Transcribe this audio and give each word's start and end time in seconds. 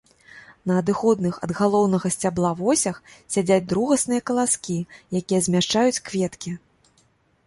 На 0.69 0.75
адыходных 0.83 1.35
ад 1.47 1.51
галоўнага 1.59 2.09
сцябла 2.15 2.53
восях 2.61 2.95
сядзяць 3.35 3.65
другасныя 3.73 4.21
каласкі, 4.31 4.79
якія 5.21 5.39
змяшчаюць 5.49 6.03
кветкі. 6.09 6.51